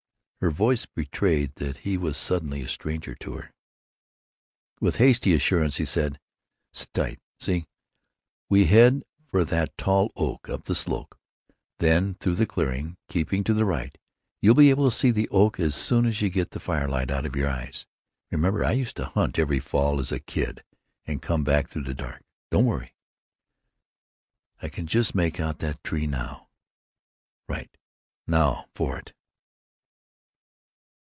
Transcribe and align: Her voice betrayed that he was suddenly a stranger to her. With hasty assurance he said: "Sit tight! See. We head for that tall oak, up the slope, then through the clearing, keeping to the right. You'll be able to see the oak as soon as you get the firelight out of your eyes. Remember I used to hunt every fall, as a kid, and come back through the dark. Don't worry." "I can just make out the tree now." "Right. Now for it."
Her 0.43 0.49
voice 0.49 0.87
betrayed 0.87 1.53
that 1.57 1.77
he 1.85 1.97
was 1.97 2.17
suddenly 2.17 2.63
a 2.63 2.67
stranger 2.67 3.13
to 3.13 3.33
her. 3.33 3.53
With 4.79 4.95
hasty 4.95 5.35
assurance 5.35 5.77
he 5.77 5.85
said: 5.85 6.19
"Sit 6.73 6.91
tight! 6.95 7.19
See. 7.39 7.67
We 8.49 8.65
head 8.65 9.03
for 9.29 9.45
that 9.45 9.77
tall 9.77 10.11
oak, 10.15 10.49
up 10.49 10.63
the 10.63 10.73
slope, 10.73 11.15
then 11.77 12.15
through 12.15 12.33
the 12.37 12.47
clearing, 12.47 12.97
keeping 13.07 13.43
to 13.43 13.53
the 13.53 13.65
right. 13.65 13.95
You'll 14.41 14.55
be 14.55 14.71
able 14.71 14.85
to 14.89 14.95
see 14.95 15.11
the 15.11 15.29
oak 15.29 15.59
as 15.59 15.75
soon 15.75 16.07
as 16.07 16.23
you 16.23 16.29
get 16.31 16.49
the 16.49 16.59
firelight 16.59 17.11
out 17.11 17.27
of 17.27 17.35
your 17.35 17.47
eyes. 17.47 17.85
Remember 18.31 18.63
I 18.65 18.71
used 18.71 18.95
to 18.95 19.05
hunt 19.05 19.37
every 19.37 19.59
fall, 19.59 19.99
as 19.99 20.11
a 20.11 20.19
kid, 20.19 20.63
and 21.05 21.21
come 21.21 21.43
back 21.43 21.69
through 21.69 21.83
the 21.83 21.93
dark. 21.93 22.23
Don't 22.49 22.65
worry." 22.65 22.95
"I 24.59 24.69
can 24.69 24.87
just 24.87 25.13
make 25.13 25.39
out 25.39 25.59
the 25.59 25.77
tree 25.83 26.07
now." 26.07 26.49
"Right. 27.47 27.69
Now 28.25 28.65
for 28.73 28.97
it." 28.97 29.13